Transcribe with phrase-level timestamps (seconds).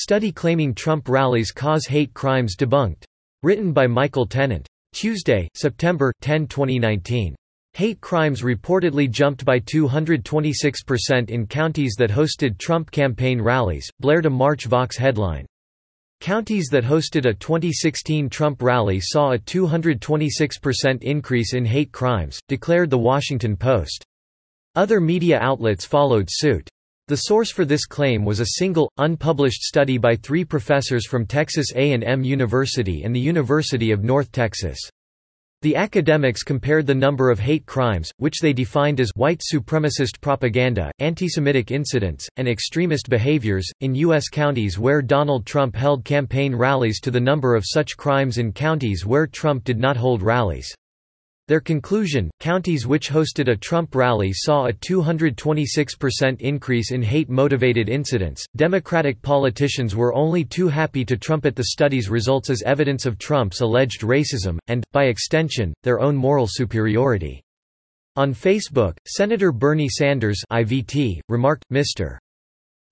[0.00, 3.02] Study claiming Trump rallies cause hate crimes debunked.
[3.42, 4.64] Written by Michael Tennant.
[4.92, 7.34] Tuesday, September 10, 2019.
[7.72, 14.30] Hate crimes reportedly jumped by 226% in counties that hosted Trump campaign rallies, blared a
[14.30, 15.46] March Vox headline.
[16.20, 22.90] Counties that hosted a 2016 Trump rally saw a 226% increase in hate crimes, declared
[22.90, 24.04] The Washington Post.
[24.76, 26.70] Other media outlets followed suit.
[27.08, 31.68] The source for this claim was a single, unpublished study by three professors from Texas
[31.74, 34.78] A&M University and the University of North Texas.
[35.62, 40.92] The academics compared the number of hate crimes, which they defined as white supremacist propaganda,
[41.00, 44.28] antisemitic incidents, and extremist behaviors, in U.S.
[44.28, 49.06] counties where Donald Trump held campaign rallies to the number of such crimes in counties
[49.06, 50.74] where Trump did not hold rallies.
[51.48, 58.44] Their conclusion, counties which hosted a Trump rally saw a 226% increase in hate-motivated incidents.
[58.56, 63.62] Democratic politicians were only too happy to trumpet the study's results as evidence of Trump's
[63.62, 67.42] alleged racism, and, by extension, their own moral superiority.
[68.16, 72.18] On Facebook, Senator Bernie Sanders IVT, remarked, Mr.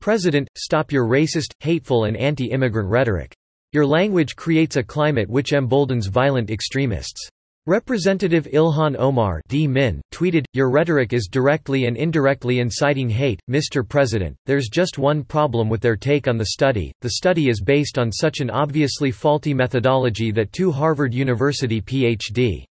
[0.00, 3.34] President, stop your racist, hateful and anti-immigrant rhetoric.
[3.72, 7.28] Your language creates a climate which emboldens violent extremists.
[7.66, 9.66] Representative Ilhan Omar D.
[9.66, 13.88] Min, tweeted, Your rhetoric is directly and indirectly inciting hate, Mr.
[13.88, 14.36] President.
[14.44, 16.92] There's just one problem with their take on the study.
[17.00, 22.66] The study is based on such an obviously faulty methodology that two Harvard University Ph.D.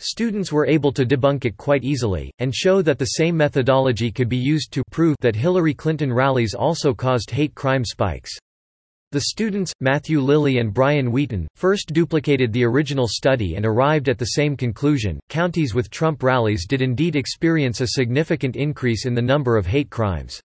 [0.00, 4.28] Students were able to debunk it quite easily, and show that the same methodology could
[4.28, 8.36] be used to prove that Hillary Clinton rallies also caused hate crime spikes.
[9.16, 14.18] The students, Matthew Lilly and Brian Wheaton, first duplicated the original study and arrived at
[14.18, 15.18] the same conclusion.
[15.30, 19.88] Counties with Trump rallies did indeed experience a significant increase in the number of hate
[19.88, 20.38] crimes.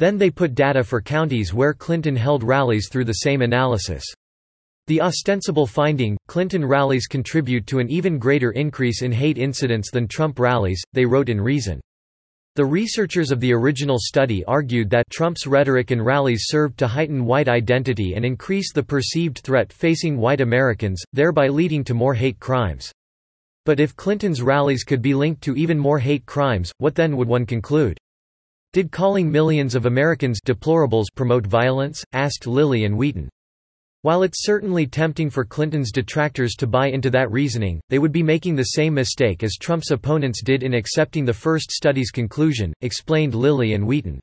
[0.00, 4.02] Then they put data for counties where Clinton held rallies through the same analysis.
[4.88, 10.08] The ostensible finding, Clinton rallies contribute to an even greater increase in hate incidents than
[10.08, 11.80] Trump rallies, they wrote in Reason.
[12.54, 17.24] The researchers of the original study argued that Trump's rhetoric and rallies served to heighten
[17.24, 22.38] white identity and increase the perceived threat facing white Americans, thereby leading to more hate
[22.40, 22.92] crimes.
[23.64, 27.26] But if Clinton's rallies could be linked to even more hate crimes, what then would
[27.26, 27.96] one conclude?
[28.74, 32.04] Did calling millions of Americans deplorables promote violence?
[32.12, 33.30] asked Lilly and Wheaton.
[34.02, 38.22] While it's certainly tempting for Clinton's detractors to buy into that reasoning, they would be
[38.24, 43.32] making the same mistake as Trump's opponents did in accepting the first study's conclusion, explained
[43.36, 44.18] Lilly and Wheaton.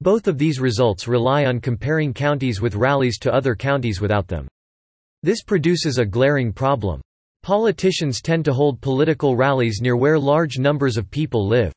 [0.00, 4.46] Both of these results rely on comparing counties with rallies to other counties without them.
[5.24, 7.00] This produces a glaring problem.
[7.42, 11.72] Politicians tend to hold political rallies near where large numbers of people live.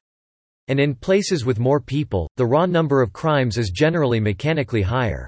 [0.67, 5.27] And in places with more people, the raw number of crimes is generally mechanically higher.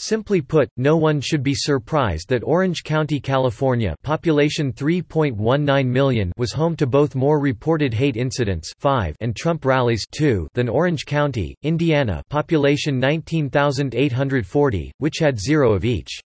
[0.00, 6.52] Simply put, no one should be surprised that Orange County, California population 3.19 million was
[6.52, 11.56] home to both more reported hate incidents 5 and Trump rallies 2 than Orange County,
[11.64, 16.20] Indiana population 19,840, which had zero of each.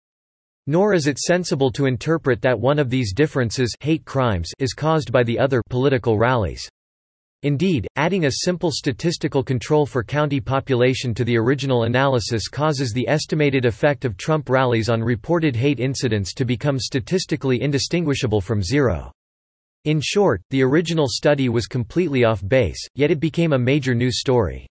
[0.67, 5.11] Nor is it sensible to interpret that one of these differences hate crimes is caused
[5.11, 6.69] by the other political rallies.
[7.45, 13.09] Indeed, adding a simple statistical control for county population to the original analysis causes the
[13.09, 19.11] estimated effect of Trump rallies on reported hate incidents to become statistically indistinguishable from zero.
[19.87, 24.21] In short, the original study was completely off base, yet it became a major news
[24.21, 24.69] story.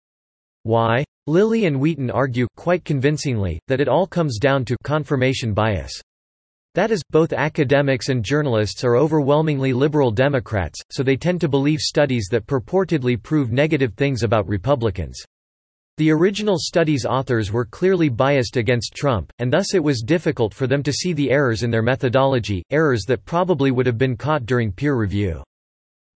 [0.65, 1.05] Why?
[1.27, 5.99] Lilly and Wheaton argue, quite convincingly, that it all comes down to confirmation bias.
[6.79, 11.81] That is, both academics and journalists are overwhelmingly liberal Democrats, so they tend to believe
[11.81, 15.21] studies that purportedly prove negative things about Republicans.
[15.97, 20.69] The original study's authors were clearly biased against Trump, and thus it was difficult for
[20.69, 24.47] them to see the errors in their methodology, errors that probably would have been caught
[24.47, 25.43] during peer review.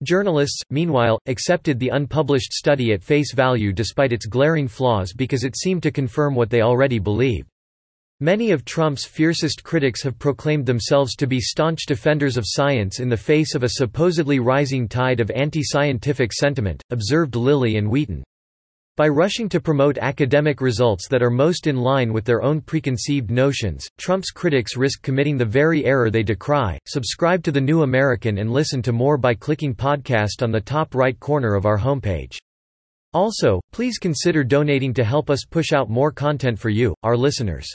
[0.04, 5.58] Journalists, meanwhile, accepted the unpublished study at face value despite its glaring flaws because it
[5.58, 7.51] seemed to confirm what they already believed.
[8.24, 13.10] Many of Trump's fiercest critics have proclaimed themselves to be staunch defenders of science in
[13.10, 18.24] the face of a supposedly rising tide of anti-scientific sentiment, observed Lilly and Wheaton.
[18.96, 23.32] By rushing to promote academic results that are most in line with their own preconceived
[23.32, 26.78] notions, Trump's critics risk committing the very error they decry.
[26.86, 30.94] Subscribe to The New American and listen to more by clicking podcast on the top
[30.94, 32.38] right corner of our homepage.
[33.14, 37.68] Also, please consider donating to help us push out more content for you, our listeners.